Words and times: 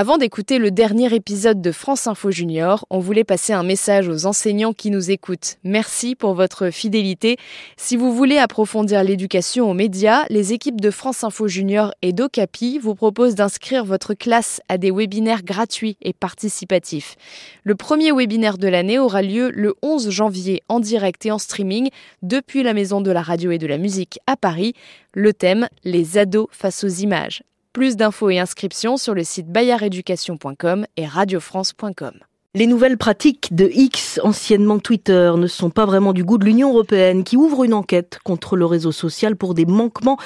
Avant 0.00 0.16
d'écouter 0.16 0.60
le 0.60 0.70
dernier 0.70 1.12
épisode 1.12 1.60
de 1.60 1.72
France 1.72 2.06
Info 2.06 2.30
Junior, 2.30 2.86
on 2.88 3.00
voulait 3.00 3.24
passer 3.24 3.52
un 3.52 3.64
message 3.64 4.08
aux 4.08 4.26
enseignants 4.26 4.72
qui 4.72 4.92
nous 4.92 5.10
écoutent. 5.10 5.56
Merci 5.64 6.14
pour 6.14 6.34
votre 6.34 6.70
fidélité. 6.70 7.36
Si 7.76 7.96
vous 7.96 8.14
voulez 8.14 8.38
approfondir 8.38 9.02
l'éducation 9.02 9.68
aux 9.68 9.74
médias, 9.74 10.24
les 10.30 10.52
équipes 10.52 10.80
de 10.80 10.92
France 10.92 11.24
Info 11.24 11.48
Junior 11.48 11.92
et 12.00 12.12
d'Ocapi 12.12 12.78
vous 12.78 12.94
proposent 12.94 13.34
d'inscrire 13.34 13.84
votre 13.84 14.14
classe 14.14 14.60
à 14.68 14.78
des 14.78 14.92
webinaires 14.92 15.42
gratuits 15.42 15.96
et 16.00 16.12
participatifs. 16.12 17.16
Le 17.64 17.74
premier 17.74 18.12
webinaire 18.12 18.56
de 18.56 18.68
l'année 18.68 19.00
aura 19.00 19.22
lieu 19.22 19.50
le 19.52 19.74
11 19.82 20.10
janvier 20.10 20.62
en 20.68 20.78
direct 20.78 21.26
et 21.26 21.32
en 21.32 21.38
streaming 21.38 21.88
depuis 22.22 22.62
la 22.62 22.72
Maison 22.72 23.00
de 23.00 23.10
la 23.10 23.22
Radio 23.22 23.50
et 23.50 23.58
de 23.58 23.66
la 23.66 23.78
Musique 23.78 24.20
à 24.28 24.36
Paris. 24.36 24.74
Le 25.12 25.32
thème 25.32 25.68
Les 25.82 26.18
ados 26.18 26.46
face 26.52 26.84
aux 26.84 26.86
images. 26.86 27.42
Plus 27.72 27.96
d'infos 27.96 28.30
et 28.30 28.38
inscriptions 28.38 28.96
sur 28.96 29.14
le 29.14 29.24
site 29.24 29.48
bayardeducation.com 29.48 30.86
et 30.96 31.06
radiofrance.com. 31.06 32.12
Les 32.54 32.66
nouvelles 32.66 32.96
pratiques 32.96 33.54
de 33.54 33.70
X, 33.72 34.18
anciennement 34.24 34.78
Twitter, 34.78 35.32
ne 35.36 35.46
sont 35.46 35.68
pas 35.68 35.84
vraiment 35.84 36.14
du 36.14 36.24
goût 36.24 36.38
de 36.38 36.46
l'Union 36.46 36.70
européenne, 36.70 37.22
qui 37.22 37.36
ouvre 37.36 37.62
une 37.62 37.74
enquête 37.74 38.18
contre 38.24 38.56
le 38.56 38.64
réseau 38.64 38.90
social 38.90 39.36
pour 39.36 39.52
des 39.52 39.66
manquements 39.66 40.16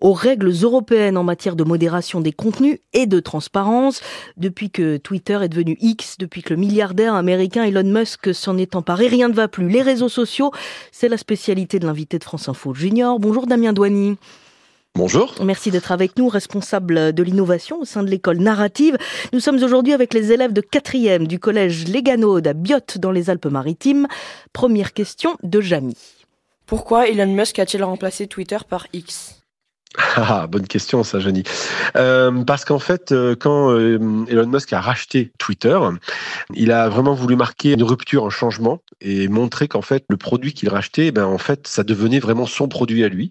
aux 0.00 0.12
règles 0.12 0.50
européennes 0.50 1.16
en 1.16 1.22
matière 1.22 1.54
de 1.54 1.62
modération 1.62 2.20
des 2.20 2.32
contenus 2.32 2.80
et 2.92 3.06
de 3.06 3.20
transparence. 3.20 4.00
Depuis 4.36 4.70
que 4.70 4.96
Twitter 4.96 5.38
est 5.40 5.48
devenu 5.48 5.78
X, 5.80 6.18
depuis 6.18 6.42
que 6.42 6.52
le 6.52 6.60
milliardaire 6.60 7.14
américain 7.14 7.62
Elon 7.62 7.84
Musk 7.84 8.34
s'en 8.34 8.58
est 8.58 8.74
emparé, 8.74 9.06
rien 9.06 9.28
ne 9.28 9.34
va 9.34 9.46
plus. 9.46 9.68
Les 9.68 9.82
réseaux 9.82 10.08
sociaux, 10.08 10.50
c'est 10.90 11.08
la 11.08 11.16
spécialité 11.16 11.78
de 11.78 11.86
l'invité 11.86 12.18
de 12.18 12.24
France 12.24 12.48
Info 12.48 12.74
Junior. 12.74 13.20
Bonjour 13.20 13.46
Damien 13.46 13.72
Douany. 13.72 14.18
Bonjour. 14.94 15.34
Merci 15.44 15.70
d'être 15.70 15.92
avec 15.92 16.18
nous, 16.18 16.28
responsable 16.28 17.12
de 17.12 17.22
l'innovation 17.22 17.80
au 17.80 17.84
sein 17.84 18.02
de 18.02 18.10
l'école 18.10 18.38
narrative. 18.38 18.96
Nous 19.32 19.40
sommes 19.40 19.62
aujourd'hui 19.62 19.92
avec 19.92 20.12
les 20.12 20.32
élèves 20.32 20.52
de 20.52 20.60
4e 20.60 21.26
du 21.26 21.38
collège 21.38 21.86
Léganaude 21.86 22.48
à 22.48 22.52
Biote 22.52 22.98
dans 22.98 23.12
les 23.12 23.30
Alpes-Maritimes. 23.30 24.08
Première 24.52 24.92
question 24.92 25.36
de 25.44 25.60
Jamy. 25.60 25.96
Pourquoi 26.66 27.08
Elon 27.08 27.32
Musk 27.32 27.58
a-t-il 27.60 27.84
remplacé 27.84 28.26
Twitter 28.26 28.58
par 28.68 28.88
X? 28.92 29.37
Ah, 30.16 30.46
bonne 30.46 30.66
question 30.66 31.02
ça, 31.02 31.18
Janie. 31.18 31.42
Euh, 31.96 32.44
parce 32.44 32.64
qu'en 32.64 32.78
fait, 32.78 33.12
euh, 33.12 33.34
quand 33.34 33.72
euh, 33.72 34.24
Elon 34.28 34.46
Musk 34.46 34.72
a 34.72 34.80
racheté 34.80 35.32
Twitter, 35.38 35.78
il 36.54 36.72
a 36.72 36.88
vraiment 36.88 37.14
voulu 37.14 37.36
marquer 37.36 37.72
une 37.72 37.82
rupture, 37.82 38.24
un 38.24 38.30
changement, 38.30 38.80
et 39.00 39.28
montrer 39.28 39.68
qu'en 39.68 39.82
fait, 39.82 40.04
le 40.08 40.16
produit 40.16 40.52
qu'il 40.52 40.68
rachetait, 40.68 41.06
eh 41.06 41.12
ben 41.12 41.24
en 41.24 41.38
fait, 41.38 41.66
ça 41.66 41.82
devenait 41.82 42.20
vraiment 42.20 42.46
son 42.46 42.68
produit 42.68 43.04
à 43.04 43.08
lui. 43.08 43.30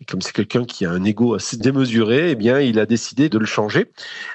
Et 0.00 0.04
comme 0.04 0.22
c'est 0.22 0.32
quelqu'un 0.32 0.64
qui 0.64 0.84
a 0.84 0.90
un 0.90 1.02
ego 1.04 1.34
assez 1.34 1.56
démesuré, 1.56 2.30
eh 2.30 2.34
bien, 2.34 2.60
il 2.60 2.78
a 2.78 2.86
décidé 2.86 3.28
de 3.28 3.38
le 3.38 3.46
changer. 3.46 3.90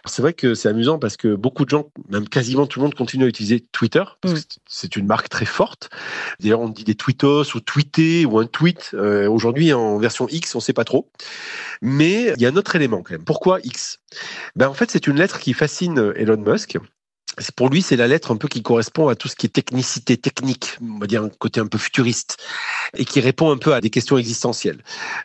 C'est 0.05 0.21
vrai 0.21 0.33
que 0.33 0.53
c'est 0.53 0.69
amusant 0.69 0.99
parce 0.99 1.17
que 1.17 1.35
beaucoup 1.35 1.65
de 1.65 1.69
gens, 1.69 1.89
même 2.09 2.27
quasiment 2.27 2.65
tout 2.67 2.79
le 2.79 2.85
monde, 2.85 2.95
continue 2.95 3.25
à 3.25 3.27
utiliser 3.27 3.59
Twitter. 3.59 4.03
Parce 4.21 4.33
que 4.33 4.39
c'est 4.67 4.95
une 4.95 5.05
marque 5.05 5.29
très 5.29 5.45
forte. 5.45 5.89
D'ailleurs, 6.39 6.61
on 6.61 6.69
dit 6.69 6.83
des 6.83 6.95
tweetos 6.95 7.55
ou 7.55 7.59
tweeter 7.59 8.25
ou 8.25 8.39
un 8.39 8.45
tweet. 8.45 8.93
Aujourd'hui, 8.93 9.73
en 9.73 9.97
version 9.97 10.27
X, 10.29 10.55
on 10.55 10.59
sait 10.59 10.73
pas 10.73 10.83
trop. 10.83 11.09
Mais 11.81 12.33
il 12.35 12.41
y 12.41 12.45
a 12.45 12.49
un 12.49 12.55
autre 12.55 12.75
élément 12.75 13.01
quand 13.03 13.11
même. 13.11 13.23
Pourquoi 13.23 13.59
X? 13.63 13.99
Ben, 14.55 14.67
En 14.67 14.73
fait, 14.73 14.91
c'est 14.91 15.07
une 15.07 15.17
lettre 15.17 15.39
qui 15.39 15.53
fascine 15.53 16.13
Elon 16.15 16.37
Musk. 16.37 16.77
Pour 17.55 17.69
lui, 17.69 17.81
c'est 17.81 17.95
la 17.95 18.07
lettre 18.07 18.31
un 18.31 18.35
peu 18.35 18.49
qui 18.49 18.61
correspond 18.61 19.07
à 19.07 19.15
tout 19.15 19.29
ce 19.29 19.37
qui 19.37 19.45
est 19.45 19.49
technicité, 19.49 20.17
technique, 20.17 20.77
on 20.81 20.99
va 20.99 21.07
dire 21.07 21.23
un 21.23 21.29
côté 21.29 21.61
un 21.61 21.65
peu 21.65 21.77
futuriste, 21.77 22.37
et 22.97 23.05
qui 23.05 23.21
répond 23.21 23.51
un 23.51 23.57
peu 23.57 23.73
à 23.73 23.79
des 23.79 23.89
questions 23.89 24.17
existentielles. 24.17 24.79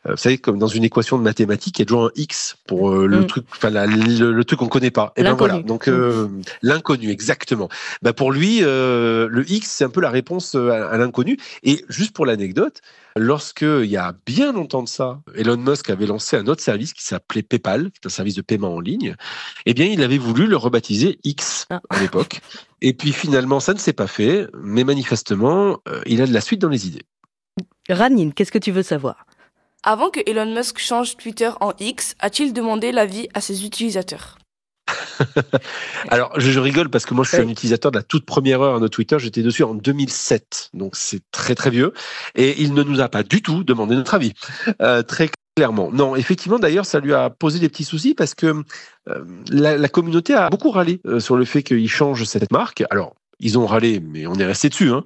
Euh, 0.06 0.12
vous 0.12 0.16
savez, 0.16 0.38
comme 0.38 0.56
dans 0.58 0.68
une 0.68 0.84
équation 0.84 1.18
de 1.18 1.24
mathématiques, 1.24 1.78
il 1.78 1.82
y 1.82 1.84
a 1.84 1.86
toujours 1.86 2.04
un 2.04 2.10
X 2.14 2.56
pour 2.68 2.90
euh, 2.92 3.06
le 3.06 3.20
mm. 3.20 3.26
truc, 3.26 3.46
enfin 3.50 3.70
le, 3.70 4.44
truc 4.44 4.60
qu'on 4.60 4.68
connaît 4.68 4.92
pas. 4.92 5.12
Et 5.16 5.24
ben 5.24 5.34
voilà, 5.34 5.58
donc 5.62 5.88
euh, 5.88 6.28
mm. 6.28 6.42
l'inconnu, 6.62 7.10
exactement. 7.10 7.68
Ben 8.02 8.12
pour 8.12 8.30
lui, 8.30 8.60
le 8.60 9.44
X, 9.48 9.68
c'est 9.68 9.84
un 9.84 9.90
peu 9.90 10.00
la 10.00 10.10
réponse 10.10 10.54
à 10.54 10.96
l'inconnu. 10.96 11.38
Et 11.64 11.84
juste 11.88 12.12
pour 12.12 12.24
l'anecdote, 12.24 12.82
Lorsque, 13.18 13.62
il 13.62 13.86
y 13.86 13.96
a 13.96 14.14
bien 14.26 14.52
longtemps 14.52 14.82
de 14.82 14.88
ça, 14.88 15.22
Elon 15.34 15.56
Musk 15.56 15.88
avait 15.88 16.06
lancé 16.06 16.36
un 16.36 16.46
autre 16.48 16.62
service 16.62 16.92
qui 16.92 17.02
s'appelait 17.02 17.42
PayPal, 17.42 17.90
qui 17.90 18.00
est 18.02 18.06
un 18.06 18.10
service 18.10 18.34
de 18.34 18.42
paiement 18.42 18.74
en 18.74 18.80
ligne, 18.80 19.16
eh 19.64 19.72
bien, 19.72 19.86
il 19.86 20.02
avait 20.02 20.18
voulu 20.18 20.46
le 20.46 20.56
rebaptiser 20.56 21.18
X 21.24 21.66
ah. 21.70 21.80
à 21.88 21.98
l'époque. 22.00 22.40
Et 22.82 22.92
puis 22.92 23.12
finalement, 23.12 23.58
ça 23.58 23.72
ne 23.72 23.78
s'est 23.78 23.94
pas 23.94 24.06
fait, 24.06 24.46
mais 24.62 24.84
manifestement, 24.84 25.78
euh, 25.88 26.02
il 26.04 26.20
a 26.20 26.26
de 26.26 26.32
la 26.34 26.42
suite 26.42 26.60
dans 26.60 26.68
les 26.68 26.86
idées. 26.86 27.06
Ranine, 27.88 28.34
qu'est-ce 28.34 28.52
que 28.52 28.58
tu 28.58 28.70
veux 28.70 28.82
savoir? 28.82 29.24
Avant 29.82 30.10
que 30.10 30.20
Elon 30.26 30.54
Musk 30.54 30.78
change 30.78 31.16
Twitter 31.16 31.50
en 31.60 31.72
X, 31.78 32.16
a-t-il 32.18 32.52
demandé 32.52 32.92
l'avis 32.92 33.28
à 33.32 33.40
ses 33.40 33.64
utilisateurs? 33.64 34.36
Alors, 36.08 36.38
je, 36.38 36.58
rigole 36.60 36.88
parce 36.88 37.06
que 37.06 37.14
moi, 37.14 37.24
je 37.24 37.30
suis 37.30 37.42
un 37.42 37.48
utilisateur 37.48 37.90
de 37.90 37.98
la 37.98 38.02
toute 38.02 38.26
première 38.26 38.60
heure 38.60 38.80
de 38.80 38.88
Twitter. 38.88 39.18
J'étais 39.18 39.42
dessus 39.42 39.62
en 39.62 39.74
2007, 39.74 40.70
donc 40.74 40.96
c'est 40.96 41.20
très 41.30 41.54
très 41.54 41.70
vieux. 41.70 41.92
Et 42.34 42.62
il 42.62 42.74
ne 42.74 42.82
nous 42.82 43.00
a 43.00 43.08
pas 43.08 43.22
du 43.22 43.42
tout 43.42 43.64
demandé 43.64 43.94
notre 43.94 44.14
avis, 44.14 44.32
euh, 44.80 45.02
très 45.02 45.30
clairement. 45.56 45.90
Non, 45.92 46.16
effectivement, 46.16 46.58
d'ailleurs, 46.58 46.86
ça 46.86 47.00
lui 47.00 47.14
a 47.14 47.30
posé 47.30 47.58
des 47.58 47.68
petits 47.68 47.84
soucis 47.84 48.14
parce 48.14 48.34
que 48.34 48.62
euh, 49.08 49.24
la, 49.50 49.76
la, 49.76 49.88
communauté 49.88 50.34
a 50.34 50.50
beaucoup 50.50 50.70
râlé 50.70 51.00
euh, 51.06 51.20
sur 51.20 51.36
le 51.36 51.44
fait 51.44 51.62
qu'il 51.62 51.88
change 51.88 52.24
cette 52.24 52.52
marque. 52.52 52.84
Alors, 52.90 53.14
ils 53.40 53.58
ont 53.58 53.66
râlé, 53.66 54.00
mais 54.00 54.26
on 54.26 54.34
est 54.34 54.44
resté 54.44 54.68
dessus. 54.68 54.90
Hein. 54.90 55.04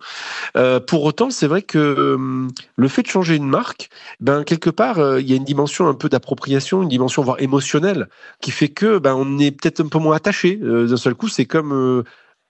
Euh, 0.57 0.81
pour 0.81 1.03
autant, 1.05 1.31
c'est 1.31 1.47
vrai 1.47 1.63
que 1.63 1.79
euh, 1.79 2.49
le 2.77 2.89
fait 2.89 3.03
de 3.03 3.09
changer 3.09 3.37
une 3.37 3.49
marque, 3.49 3.91
ben 4.21 4.45
quelque 4.45 4.71
part, 4.71 4.99
euh, 4.99 5.21
il 5.21 5.29
y 5.29 5.33
a 5.33 5.37
une 5.37 5.45
dimension 5.45 5.89
un 5.89 5.95
peu 5.95 6.09
d'appropriation, 6.09 6.83
une 6.83 6.89
dimension 6.89 7.23
voire 7.23 7.41
émotionnelle, 7.41 8.09
qui 8.41 8.51
fait 8.51 8.69
que 8.69 8.99
ben 8.99 9.15
on 9.15 9.39
est 9.39 9.51
peut-être 9.51 9.81
un 9.81 9.89
peu 9.89 9.99
moins 9.99 10.17
attaché. 10.17 10.57
D'un 10.57 10.97
seul 10.97 11.15
coup, 11.15 11.29
c'est 11.29 11.47
comme 11.47 12.05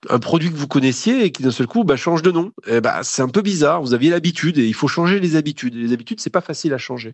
un 0.09 0.19
produit 0.19 0.51
que 0.51 0.57
vous 0.57 0.67
connaissiez 0.67 1.25
et 1.25 1.33
qui 1.33 1.43
d'un 1.43 1.51
seul 1.51 1.67
coup 1.67 1.85
bah, 1.85 1.97
change 1.97 2.23
de 2.23 2.31
nom. 2.31 2.53
Eh 2.67 2.81
bah, 2.81 3.01
c'est 3.03 3.23
un 3.23 3.29
peu 3.29 3.43
bizarre. 3.43 3.83
Vous 3.83 3.93
aviez 3.93 4.11
l'habitude 4.11 4.59
et 4.59 4.67
il 4.67 4.75
faut 4.75 4.89
changer 4.89 5.21
les 5.21 5.37
habitudes. 5.37 5.75
Les 5.75 5.93
habitudes, 5.93 6.21
c'est 6.21 6.31
pas 6.31 6.41
facile 6.41 6.73
à 6.73 6.79
changer. 6.79 7.13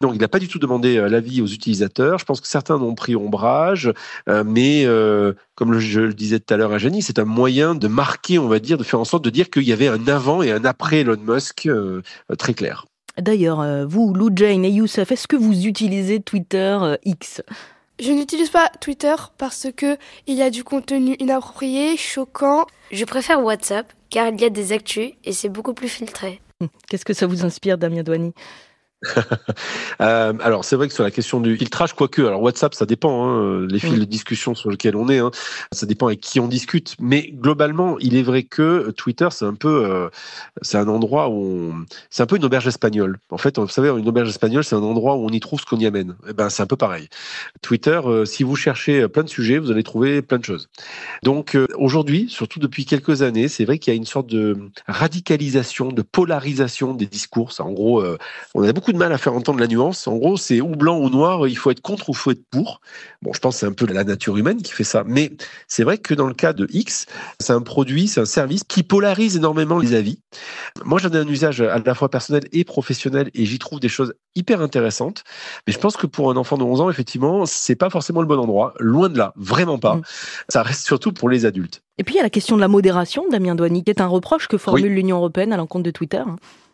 Donc, 0.00 0.14
il 0.14 0.20
n'a 0.20 0.28
pas 0.28 0.38
du 0.38 0.48
tout 0.48 0.58
demandé 0.58 0.96
euh, 0.98 1.08
l'avis 1.08 1.40
aux 1.40 1.46
utilisateurs. 1.46 2.18
Je 2.18 2.24
pense 2.24 2.40
que 2.40 2.46
certains 2.46 2.76
ont 2.76 2.94
pris 2.94 3.16
ombrage, 3.16 3.92
euh, 4.28 4.44
mais 4.44 4.84
euh, 4.84 5.32
comme 5.54 5.78
je 5.78 6.00
le 6.00 6.14
disais 6.14 6.40
tout 6.40 6.52
à 6.52 6.56
l'heure 6.56 6.72
à 6.72 6.78
Jenny, 6.78 7.02
c'est 7.02 7.18
un 7.18 7.24
moyen 7.24 7.74
de 7.74 7.88
marquer, 7.88 8.38
on 8.38 8.48
va 8.48 8.58
dire, 8.58 8.76
de 8.76 8.84
faire 8.84 9.00
en 9.00 9.04
sorte 9.04 9.24
de 9.24 9.30
dire 9.30 9.48
qu'il 9.50 9.64
y 9.64 9.72
avait 9.72 9.88
un 9.88 10.06
avant 10.08 10.42
et 10.42 10.52
un 10.52 10.64
après 10.64 11.00
Elon 11.00 11.18
Musk 11.26 11.68
très 12.38 12.54
clair. 12.54 12.86
D'ailleurs, 13.18 13.86
vous, 13.86 14.14
Lou 14.14 14.30
Jane 14.34 14.64
et 14.64 14.70
Youssef, 14.70 15.12
est-ce 15.12 15.26
que 15.26 15.36
vous 15.36 15.66
utilisez 15.66 16.20
Twitter 16.20 16.78
X? 17.04 17.42
Je 18.00 18.12
n'utilise 18.12 18.50
pas 18.50 18.68
Twitter 18.80 19.14
parce 19.38 19.68
que 19.76 19.96
il 20.26 20.36
y 20.36 20.42
a 20.42 20.50
du 20.50 20.64
contenu 20.64 21.16
inapproprié, 21.18 21.96
choquant. 21.96 22.66
Je 22.90 23.04
préfère 23.04 23.42
WhatsApp 23.42 23.92
car 24.08 24.28
il 24.28 24.40
y 24.40 24.44
a 24.44 24.50
des 24.50 24.72
actus 24.72 25.12
et 25.24 25.32
c'est 25.32 25.48
beaucoup 25.48 25.74
plus 25.74 25.88
filtré. 25.88 26.40
Qu'est-ce 26.88 27.04
que 27.04 27.14
ça 27.14 27.26
vous 27.26 27.44
inspire, 27.44 27.78
Damien 27.78 28.02
Douani? 28.02 28.34
Euh, 30.00 30.34
alors 30.40 30.64
c'est 30.64 30.76
vrai 30.76 30.86
que 30.86 30.94
sur 30.94 31.04
la 31.04 31.10
question 31.10 31.40
du 31.40 31.56
filtrage, 31.56 31.94
quoique, 31.94 32.20
alors 32.20 32.42
WhatsApp 32.42 32.74
ça 32.74 32.84
dépend, 32.84 33.28
hein, 33.28 33.66
les 33.66 33.78
fils 33.78 33.98
de 33.98 34.04
discussion 34.04 34.54
sur 34.54 34.70
lesquels 34.70 34.94
on 34.94 35.08
est, 35.08 35.18
hein, 35.18 35.30
ça 35.72 35.86
dépend 35.86 36.06
avec 36.08 36.20
qui 36.20 36.38
on 36.38 36.48
discute. 36.48 36.96
Mais 37.00 37.30
globalement, 37.32 37.98
il 37.98 38.14
est 38.14 38.22
vrai 38.22 38.42
que 38.42 38.90
Twitter 38.90 39.28
c'est 39.30 39.46
un 39.46 39.54
peu, 39.54 39.84
euh, 39.84 40.08
c'est 40.60 40.76
un 40.76 40.88
endroit 40.88 41.30
où 41.30 41.74
c'est 42.10 42.22
un 42.22 42.26
peu 42.26 42.36
une 42.36 42.44
auberge 42.44 42.66
espagnole. 42.66 43.18
En 43.30 43.38
fait, 43.38 43.58
vous 43.58 43.68
savez, 43.68 43.88
une 43.88 44.08
auberge 44.08 44.28
espagnole 44.28 44.64
c'est 44.64 44.76
un 44.76 44.82
endroit 44.82 45.16
où 45.16 45.26
on 45.26 45.30
y 45.30 45.40
trouve 45.40 45.60
ce 45.60 45.66
qu'on 45.66 45.78
y 45.78 45.86
amène. 45.86 46.16
Et 46.26 46.30
eh 46.30 46.32
ben 46.32 46.50
c'est 46.50 46.62
un 46.62 46.66
peu 46.66 46.76
pareil. 46.76 47.08
Twitter, 47.62 48.00
euh, 48.04 48.24
si 48.26 48.42
vous 48.42 48.56
cherchez 48.56 49.08
plein 49.08 49.22
de 49.22 49.28
sujets, 49.28 49.58
vous 49.58 49.70
allez 49.70 49.82
trouver 49.82 50.20
plein 50.20 50.38
de 50.38 50.44
choses. 50.44 50.68
Donc 51.22 51.56
aujourd'hui, 51.76 52.28
surtout 52.28 52.58
depuis 52.58 52.84
quelques 52.84 53.22
années, 53.22 53.48
c'est 53.48 53.64
vrai 53.64 53.78
qu'il 53.78 53.92
y 53.92 53.96
a 53.96 53.96
une 53.96 54.04
sorte 54.04 54.26
de 54.26 54.58
radicalisation, 54.86 55.90
de 55.90 56.02
polarisation 56.02 56.92
des 56.92 57.06
discours. 57.06 57.52
En 57.60 57.72
gros, 57.72 58.04
on 58.54 58.62
a 58.62 58.72
beaucoup 58.72 58.89
de 58.92 58.98
mal 58.98 59.12
à 59.12 59.18
faire 59.18 59.34
entendre 59.34 59.60
la 59.60 59.66
nuance. 59.66 60.06
En 60.06 60.16
gros, 60.16 60.36
c'est 60.36 60.60
ou 60.60 60.68
blanc 60.68 60.98
ou 60.98 61.10
noir, 61.10 61.46
il 61.48 61.56
faut 61.56 61.70
être 61.70 61.80
contre 61.80 62.08
ou 62.08 62.12
il 62.12 62.16
faut 62.16 62.30
être 62.30 62.44
pour. 62.50 62.80
Bon, 63.22 63.32
je 63.32 63.38
pense 63.40 63.54
que 63.54 63.60
c'est 63.60 63.66
un 63.66 63.72
peu 63.72 63.86
la 63.86 64.04
nature 64.04 64.36
humaine 64.36 64.62
qui 64.62 64.72
fait 64.72 64.84
ça. 64.84 65.04
Mais 65.06 65.32
c'est 65.68 65.84
vrai 65.84 65.98
que 65.98 66.14
dans 66.14 66.26
le 66.26 66.34
cas 66.34 66.52
de 66.52 66.66
X, 66.70 67.06
c'est 67.38 67.52
un 67.52 67.62
produit, 67.62 68.08
c'est 68.08 68.20
un 68.20 68.26
service 68.26 68.64
qui 68.64 68.82
polarise 68.82 69.36
énormément 69.36 69.78
les 69.78 69.94
avis. 69.94 70.20
Moi, 70.84 70.98
j'en 70.98 71.10
ai 71.10 71.16
un 71.16 71.28
usage 71.28 71.60
à 71.60 71.78
la 71.78 71.94
fois 71.94 72.08
personnel 72.08 72.44
et 72.52 72.64
professionnel 72.64 73.30
et 73.34 73.46
j'y 73.46 73.58
trouve 73.58 73.80
des 73.80 73.88
choses 73.88 74.14
hyper 74.34 74.60
intéressantes. 74.60 75.24
Mais 75.66 75.72
je 75.72 75.78
pense 75.78 75.96
que 75.96 76.06
pour 76.06 76.30
un 76.30 76.36
enfant 76.36 76.58
de 76.58 76.64
11 76.64 76.80
ans, 76.80 76.90
effectivement, 76.90 77.46
c'est 77.46 77.76
pas 77.76 77.90
forcément 77.90 78.20
le 78.20 78.26
bon 78.26 78.38
endroit. 78.38 78.74
Loin 78.78 79.08
de 79.08 79.18
là, 79.18 79.32
vraiment 79.36 79.78
pas. 79.78 79.96
Mm. 79.96 80.02
Ça 80.48 80.62
reste 80.62 80.84
surtout 80.84 81.12
pour 81.12 81.28
les 81.28 81.46
adultes. 81.46 81.82
Et 81.98 82.04
puis 82.04 82.14
il 82.14 82.16
y 82.16 82.20
a 82.20 82.22
la 82.22 82.30
question 82.30 82.56
de 82.56 82.60
la 82.60 82.68
modération, 82.68 83.24
Damien 83.30 83.54
Douani, 83.54 83.84
qui 83.84 83.90
est 83.90 84.00
un 84.00 84.06
reproche 84.06 84.48
que 84.48 84.56
formule 84.56 84.94
l'Union 84.94 85.18
européenne 85.18 85.52
à 85.52 85.56
l'encontre 85.56 85.84
de 85.84 85.90
Twitter. 85.90 86.22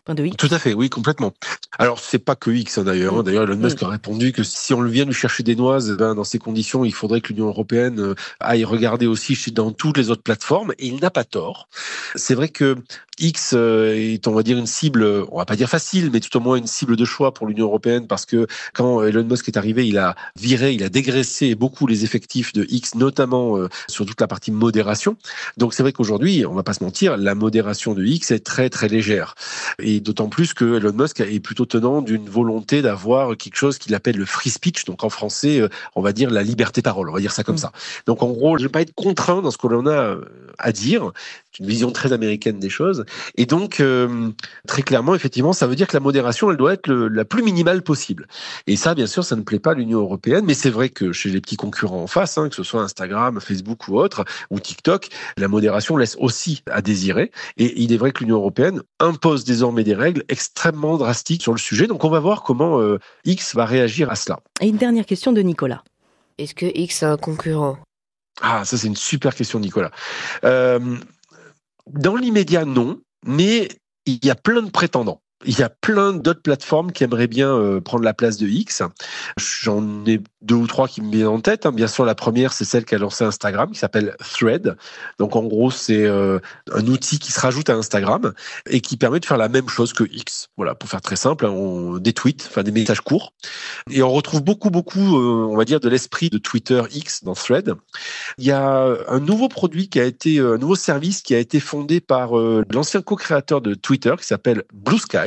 Hein. 0.08 0.14
Tout 0.38 0.48
à 0.50 0.58
fait, 0.58 0.74
oui, 0.74 0.88
complètement. 0.88 1.32
Alors, 1.78 1.98
c'est 1.98 2.18
pas 2.18 2.36
que 2.36 2.50
X, 2.50 2.78
hein, 2.78 2.84
d'ailleurs. 2.84 3.18
Hein. 3.18 3.22
D'ailleurs, 3.22 3.44
Elon 3.44 3.56
Musk 3.56 3.82
a 3.82 3.88
répondu 3.88 4.32
que 4.32 4.42
si 4.42 4.72
on 4.72 4.82
vient 4.82 5.04
nous 5.04 5.12
chercher 5.12 5.42
des 5.42 5.56
noises, 5.56 5.96
ben, 5.96 6.14
dans 6.14 6.24
ces 6.24 6.38
conditions, 6.38 6.84
il 6.84 6.94
faudrait 6.94 7.20
que 7.20 7.32
l'Union 7.32 7.48
européenne 7.48 7.98
euh, 8.00 8.14
aille 8.40 8.64
regarder 8.64 9.06
aussi 9.06 9.36
dans 9.52 9.72
toutes 9.72 9.98
les 9.98 10.10
autres 10.10 10.22
plateformes. 10.22 10.72
Et 10.78 10.86
il 10.86 11.00
n'a 11.00 11.10
pas 11.10 11.24
tort. 11.24 11.68
C'est 12.14 12.34
vrai 12.34 12.48
que 12.48 12.76
X 13.18 13.52
euh, 13.54 13.94
est, 13.94 14.26
on 14.28 14.34
va 14.34 14.42
dire, 14.42 14.58
une 14.58 14.66
cible, 14.66 15.04
on 15.30 15.38
va 15.38 15.44
pas 15.44 15.56
dire 15.56 15.68
facile, 15.68 16.10
mais 16.12 16.20
tout 16.20 16.34
au 16.36 16.40
moins 16.40 16.56
une 16.56 16.66
cible 16.66 16.96
de 16.96 17.04
choix 17.04 17.32
pour 17.32 17.46
l'Union 17.46 17.66
européenne 17.66 18.06
parce 18.06 18.26
que 18.26 18.46
quand 18.74 19.02
Elon 19.02 19.24
Musk 19.24 19.48
est 19.48 19.56
arrivé, 19.56 19.86
il 19.86 19.98
a 19.98 20.14
viré, 20.38 20.72
il 20.72 20.82
a 20.82 20.88
dégraissé 20.88 21.54
beaucoup 21.54 21.86
les 21.86 22.04
effectifs 22.04 22.52
de 22.52 22.66
X, 22.68 22.94
notamment 22.94 23.56
euh, 23.56 23.68
sur 23.88 24.04
toute 24.06 24.20
la 24.20 24.28
partie 24.28 24.50
modération. 24.50 25.16
Donc 25.56 25.74
c'est 25.74 25.82
vrai 25.82 25.92
qu'aujourd'hui, 25.92 26.44
on 26.46 26.54
va 26.54 26.62
pas 26.62 26.74
se 26.74 26.84
mentir, 26.84 27.16
la 27.16 27.34
modération 27.34 27.94
de 27.94 28.04
X 28.04 28.30
est 28.30 28.44
très 28.44 28.70
très 28.70 28.88
légère. 28.88 29.34
Et 29.78 29.95
d'autant 30.00 30.28
plus 30.28 30.54
que 30.54 30.76
Elon 30.76 30.92
Musk 30.92 31.20
est 31.20 31.40
plutôt 31.40 31.66
tenant 31.66 32.02
d'une 32.02 32.28
volonté 32.28 32.82
d'avoir 32.82 33.36
quelque 33.36 33.56
chose 33.56 33.78
qu'il 33.78 33.94
appelle 33.94 34.16
le 34.16 34.24
free 34.24 34.50
speech, 34.50 34.84
donc 34.84 35.04
en 35.04 35.10
français, 35.10 35.60
euh, 35.60 35.68
on 35.94 36.02
va 36.02 36.12
dire 36.12 36.30
la 36.30 36.42
liberté 36.42 36.80
de 36.80 36.84
parole, 36.84 37.08
on 37.08 37.12
va 37.12 37.20
dire 37.20 37.32
ça 37.32 37.44
comme 37.44 37.56
mm. 37.56 37.58
ça. 37.58 37.72
Donc 38.06 38.22
en 38.22 38.28
gros, 38.28 38.58
je 38.58 38.62
ne 38.62 38.68
vais 38.68 38.72
pas 38.72 38.82
être 38.82 38.94
contraint 38.94 39.42
dans 39.42 39.50
ce 39.50 39.58
que 39.58 39.66
l'on 39.66 39.86
a 39.86 40.16
à 40.58 40.72
dire. 40.72 41.12
C'est 41.52 41.62
une 41.62 41.68
vision 41.68 41.90
très 41.90 42.12
américaine 42.12 42.58
des 42.58 42.68
choses. 42.68 43.04
Et 43.36 43.46
donc, 43.46 43.80
euh, 43.80 44.30
très 44.66 44.82
clairement, 44.82 45.14
effectivement, 45.14 45.52
ça 45.52 45.66
veut 45.66 45.74
dire 45.74 45.86
que 45.86 45.96
la 45.96 46.00
modération, 46.00 46.50
elle 46.50 46.56
doit 46.56 46.74
être 46.74 46.90
la 46.92 47.24
plus 47.24 47.42
minimale 47.42 47.82
possible. 47.82 48.26
Et 48.66 48.76
ça, 48.76 48.94
bien 48.94 49.06
sûr, 49.06 49.24
ça 49.24 49.36
ne 49.36 49.42
plaît 49.42 49.58
pas 49.58 49.70
à 49.70 49.74
l'Union 49.74 50.00
européenne, 50.00 50.44
mais 50.44 50.54
c'est 50.54 50.70
vrai 50.70 50.88
que 50.90 51.12
chez 51.12 51.30
les 51.30 51.40
petits 51.40 51.56
concurrents 51.56 52.02
en 52.02 52.06
face, 52.06 52.36
hein, 52.36 52.48
que 52.48 52.54
ce 52.54 52.62
soit 52.62 52.82
Instagram, 52.82 53.40
Facebook 53.40 53.88
ou 53.88 53.98
autre, 53.98 54.24
ou 54.50 54.60
TikTok, 54.60 55.08
la 55.38 55.48
modération 55.48 55.96
laisse 55.96 56.16
aussi 56.20 56.62
à 56.70 56.82
désirer. 56.82 57.30
Et 57.56 57.80
il 57.82 57.92
est 57.92 57.96
vrai 57.96 58.12
que 58.12 58.20
l'Union 58.20 58.36
européenne 58.36 58.82
impose 59.00 59.44
désormais 59.44 59.84
des 59.86 59.94
règles 59.94 60.24
extrêmement 60.28 60.96
drastiques 60.96 61.42
sur 61.42 61.52
le 61.52 61.58
sujet. 61.58 61.86
Donc, 61.86 62.04
on 62.04 62.10
va 62.10 62.20
voir 62.20 62.42
comment 62.42 62.80
euh, 62.80 62.98
X 63.24 63.54
va 63.54 63.64
réagir 63.64 64.10
à 64.10 64.16
cela. 64.16 64.40
Et 64.60 64.66
une 64.68 64.76
dernière 64.76 65.06
question 65.06 65.32
de 65.32 65.40
Nicolas. 65.40 65.84
Est-ce 66.38 66.54
que 66.54 66.66
X 66.66 67.02
a 67.02 67.12
un 67.12 67.16
concurrent? 67.16 67.78
Ah, 68.42 68.64
ça 68.64 68.76
c'est 68.76 68.88
une 68.88 68.96
super 68.96 69.34
question, 69.34 69.60
Nicolas. 69.60 69.90
Euh, 70.44 70.98
dans 71.86 72.16
l'immédiat, 72.16 72.64
non, 72.64 73.00
mais 73.24 73.68
il 74.04 74.24
y 74.24 74.30
a 74.30 74.34
plein 74.34 74.62
de 74.62 74.70
prétendants. 74.70 75.22
Il 75.44 75.58
y 75.58 75.62
a 75.62 75.68
plein 75.68 76.14
d'autres 76.14 76.40
plateformes 76.40 76.92
qui 76.92 77.04
aimeraient 77.04 77.26
bien 77.26 77.50
euh, 77.50 77.78
prendre 77.78 78.04
la 78.04 78.14
place 78.14 78.38
de 78.38 78.46
X. 78.46 78.82
J'en 79.36 80.04
ai 80.06 80.20
deux 80.40 80.54
ou 80.54 80.66
trois 80.66 80.88
qui 80.88 81.02
me 81.02 81.12
viennent 81.12 81.26
en 81.26 81.40
tête. 81.40 81.66
Hein. 81.66 81.72
Bien 81.72 81.88
sûr, 81.88 82.06
la 82.06 82.14
première, 82.14 82.54
c'est 82.54 82.64
celle 82.64 82.86
qui 82.86 82.94
a 82.94 82.98
lancé 82.98 83.22
Instagram, 83.22 83.70
qui 83.70 83.78
s'appelle 83.78 84.16
Thread. 84.18 84.76
Donc, 85.18 85.36
en 85.36 85.42
gros, 85.42 85.70
c'est 85.70 86.06
euh, 86.06 86.38
un 86.72 86.86
outil 86.86 87.18
qui 87.18 87.32
se 87.32 87.40
rajoute 87.40 87.68
à 87.68 87.74
Instagram 87.74 88.32
et 88.66 88.80
qui 88.80 88.96
permet 88.96 89.20
de 89.20 89.26
faire 89.26 89.36
la 89.36 89.50
même 89.50 89.68
chose 89.68 89.92
que 89.92 90.04
X. 90.04 90.48
Voilà, 90.56 90.74
pour 90.74 90.88
faire 90.88 91.02
très 91.02 91.16
simple, 91.16 91.44
hein, 91.44 91.50
on, 91.50 91.98
des 91.98 92.14
tweets, 92.14 92.46
enfin 92.48 92.62
des 92.62 92.72
messages 92.72 93.02
courts. 93.02 93.34
Et 93.90 94.02
on 94.02 94.10
retrouve 94.10 94.42
beaucoup, 94.42 94.70
beaucoup, 94.70 95.18
euh, 95.18 95.48
on 95.50 95.56
va 95.56 95.66
dire, 95.66 95.80
de 95.80 95.90
l'esprit 95.90 96.30
de 96.30 96.38
Twitter 96.38 96.82
X 96.90 97.24
dans 97.24 97.34
Thread. 97.34 97.74
Il 98.38 98.44
y 98.46 98.52
a 98.52 98.86
un 99.06 99.20
nouveau 99.20 99.48
produit 99.48 99.90
qui 99.90 100.00
a 100.00 100.04
été, 100.04 100.38
un 100.40 100.56
nouveau 100.56 100.76
service 100.76 101.20
qui 101.20 101.34
a 101.34 101.38
été 101.38 101.60
fondé 101.60 102.00
par 102.00 102.32
l'ancien 102.72 103.02
co-créateur 103.02 103.60
de 103.60 103.74
Twitter, 103.74 104.14
qui 104.18 104.26
s'appelle 104.26 104.62
Blue 104.72 104.98
Sky 104.98 105.25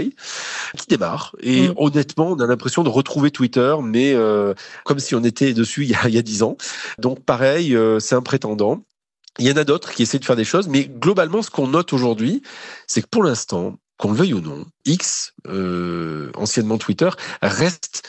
qui 0.77 0.87
démarre. 0.87 1.35
Et 1.41 1.69
mm. 1.69 1.73
honnêtement, 1.77 2.31
on 2.31 2.39
a 2.39 2.47
l'impression 2.47 2.83
de 2.83 2.89
retrouver 2.89 3.31
Twitter, 3.31 3.75
mais 3.83 4.13
euh, 4.13 4.53
comme 4.85 4.99
si 4.99 5.15
on 5.15 5.23
était 5.23 5.53
dessus 5.53 5.85
il 5.85 6.13
y 6.13 6.17
a 6.17 6.21
dix 6.21 6.43
ans. 6.43 6.57
Donc 6.97 7.23
pareil, 7.23 7.75
euh, 7.75 7.99
c'est 7.99 8.15
un 8.15 8.21
prétendant. 8.21 8.83
Il 9.37 9.47
y 9.47 9.51
en 9.51 9.57
a 9.57 9.63
d'autres 9.63 9.93
qui 9.93 10.03
essaient 10.03 10.19
de 10.19 10.25
faire 10.25 10.35
des 10.35 10.43
choses, 10.43 10.67
mais 10.67 10.85
globalement, 10.85 11.41
ce 11.41 11.49
qu'on 11.49 11.67
note 11.67 11.93
aujourd'hui, 11.93 12.41
c'est 12.87 13.01
que 13.01 13.07
pour 13.07 13.23
l'instant, 13.23 13.77
qu'on 13.97 14.11
le 14.11 14.17
veuille 14.17 14.33
ou 14.33 14.41
non, 14.41 14.65
X, 14.85 15.33
euh, 15.47 16.31
anciennement 16.35 16.77
Twitter, 16.77 17.09
reste 17.41 18.03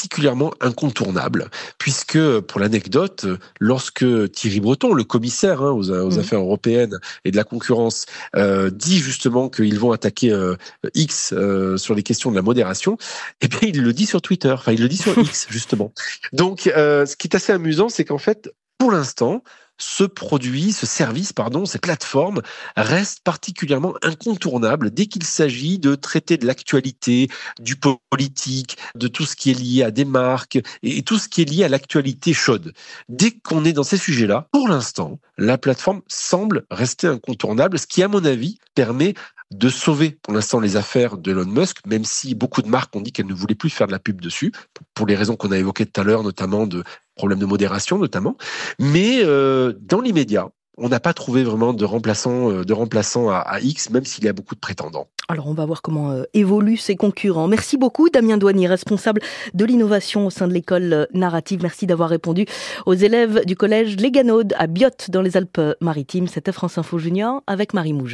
particulièrement 0.00 0.54
incontournable, 0.62 1.50
puisque, 1.76 2.18
pour 2.40 2.58
l'anecdote, 2.58 3.26
lorsque 3.58 4.06
Thierry 4.32 4.60
Breton, 4.60 4.94
le 4.94 5.04
commissaire 5.04 5.60
hein, 5.60 5.72
aux, 5.72 5.90
aux 5.90 6.16
mmh. 6.16 6.18
affaires 6.18 6.38
européennes 6.38 6.98
et 7.26 7.30
de 7.30 7.36
la 7.36 7.44
concurrence, 7.44 8.06
euh, 8.34 8.70
dit 8.70 8.96
justement 8.96 9.50
qu'ils 9.50 9.78
vont 9.78 9.92
attaquer 9.92 10.32
euh, 10.32 10.56
X 10.94 11.34
euh, 11.36 11.76
sur 11.76 11.94
les 11.94 12.02
questions 12.02 12.30
de 12.30 12.36
la 12.36 12.40
modération, 12.40 12.96
eh 13.42 13.48
bien, 13.48 13.60
il 13.62 13.82
le 13.82 13.92
dit 13.92 14.06
sur 14.06 14.22
Twitter, 14.22 14.52
enfin, 14.52 14.72
il 14.72 14.80
le 14.80 14.88
dit 14.88 14.96
sur 14.96 15.18
X, 15.18 15.48
justement. 15.50 15.92
Donc, 16.32 16.62
ce 16.64 17.16
qui 17.16 17.28
est 17.28 17.34
assez 17.34 17.52
amusant, 17.52 17.90
c'est 17.90 18.06
qu'en 18.06 18.16
fait, 18.16 18.50
pour 18.78 18.92
l'instant, 18.92 19.44
ce 19.80 20.04
produit, 20.04 20.72
ce 20.72 20.86
service, 20.86 21.32
pardon, 21.32 21.64
cette 21.64 21.82
plateforme 21.82 22.42
reste 22.76 23.20
particulièrement 23.24 23.94
incontournable 24.02 24.90
dès 24.90 25.06
qu'il 25.06 25.24
s'agit 25.24 25.78
de 25.78 25.94
traiter 25.94 26.36
de 26.36 26.46
l'actualité, 26.46 27.28
du 27.58 27.76
politique, 27.76 28.76
de 28.94 29.08
tout 29.08 29.24
ce 29.24 29.34
qui 29.34 29.50
est 29.50 29.54
lié 29.54 29.82
à 29.82 29.90
des 29.90 30.04
marques 30.04 30.60
et 30.82 31.02
tout 31.02 31.18
ce 31.18 31.28
qui 31.28 31.42
est 31.42 31.50
lié 31.50 31.64
à 31.64 31.68
l'actualité 31.68 32.32
chaude. 32.32 32.72
Dès 33.08 33.32
qu'on 33.32 33.64
est 33.64 33.72
dans 33.72 33.82
ces 33.82 33.96
sujets-là, 33.96 34.48
pour 34.52 34.68
l'instant, 34.68 35.18
la 35.38 35.58
plateforme 35.58 36.02
semble 36.06 36.64
rester 36.70 37.06
incontournable, 37.06 37.78
ce 37.78 37.86
qui, 37.86 38.02
à 38.02 38.08
mon 38.08 38.24
avis, 38.24 38.58
permet 38.74 39.14
de 39.50 39.68
sauver 39.68 40.16
pour 40.22 40.32
l'instant 40.32 40.60
les 40.60 40.76
affaires 40.76 41.16
de 41.16 41.32
Elon 41.32 41.44
Musk, 41.44 41.84
même 41.86 42.04
si 42.04 42.34
beaucoup 42.34 42.62
de 42.62 42.68
marques 42.68 42.94
ont 42.94 43.00
dit 43.00 43.10
qu'elles 43.10 43.26
ne 43.26 43.34
voulaient 43.34 43.56
plus 43.56 43.70
faire 43.70 43.88
de 43.88 43.92
la 43.92 43.98
pub 43.98 44.20
dessus, 44.20 44.52
pour 44.94 45.06
les 45.06 45.16
raisons 45.16 45.34
qu'on 45.34 45.50
a 45.50 45.58
évoquées 45.58 45.86
tout 45.86 46.00
à 46.00 46.04
l'heure, 46.04 46.22
notamment 46.22 46.66
de 46.66 46.84
problèmes 47.20 47.38
de 47.38 47.46
modération 47.46 47.98
notamment. 47.98 48.36
Mais 48.78 49.20
euh, 49.22 49.74
dans 49.78 50.00
l'immédiat, 50.00 50.48
on 50.78 50.88
n'a 50.88 51.00
pas 51.00 51.12
trouvé 51.12 51.44
vraiment 51.44 51.74
de 51.74 51.84
remplaçant, 51.84 52.50
euh, 52.50 52.64
de 52.64 52.72
remplaçant 52.72 53.28
à, 53.28 53.60
X, 53.60 53.90
même 53.90 54.06
s'il 54.06 54.24
y 54.24 54.28
a 54.28 54.32
beaucoup 54.32 54.54
de 54.54 54.60
prétendants. 54.60 55.06
Alors 55.28 55.46
on 55.46 55.52
va 55.52 55.66
voir 55.66 55.82
comment 55.82 56.10
euh, 56.12 56.22
évoluent 56.32 56.78
ses 56.78 56.96
concurrents. 56.96 57.46
Merci 57.46 57.76
beaucoup 57.76 58.08
Damien 58.08 58.38
Douanier, 58.38 58.66
responsable 58.66 59.20
de 59.52 59.64
l'innovation 59.66 60.26
au 60.26 60.30
sein 60.30 60.48
de 60.48 60.54
l'école 60.54 61.06
narrative. 61.12 61.60
Merci 61.62 61.86
d'avoir 61.86 62.08
répondu 62.08 62.46
aux 62.86 62.94
élèves 62.94 63.44
du 63.44 63.54
collège 63.54 63.96
Léganode 63.96 64.54
à 64.58 64.66
Biot 64.66 64.88
dans 65.10 65.22
les 65.22 65.36
Alpes-Maritimes. 65.36 66.26
C'était 66.26 66.52
France 66.52 66.78
Info 66.78 66.98
Junior 66.98 67.42
avec 67.46 67.74
Marie 67.74 67.92
Mougin. 67.92 68.08